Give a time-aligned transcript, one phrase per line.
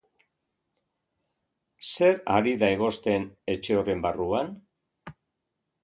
[1.91, 4.55] Zer ari da egosten etxe horren barruan?